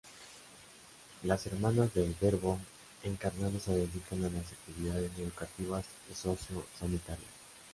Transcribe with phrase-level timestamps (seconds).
[1.21, 2.57] Las Hermanas del Verbo
[3.03, 7.29] Encarnado se dedican a las actividades educativas y socio sanitarias.